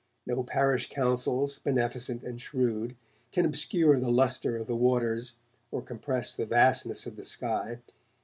No 0.25 0.41
parish 0.41 0.89
councils, 0.89 1.59
beneficent 1.59 2.23
and 2.23 2.41
shrewd, 2.41 2.95
can 3.31 3.45
obscure 3.45 3.99
the 3.99 4.09
lustre 4.09 4.57
of 4.57 4.65
the 4.65 4.75
waters 4.75 5.33
or 5.69 5.83
compress 5.83 6.33
the 6.33 6.47
vastness 6.47 7.05
of 7.05 7.17
the 7.17 7.23
sky. 7.23 7.77